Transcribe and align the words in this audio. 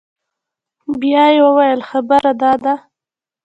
بيا 0.99 1.25
يې 1.33 1.39
وويل 1.45 1.81
خبره 1.89 2.31
دا 2.41 2.51
ده. 2.63 2.73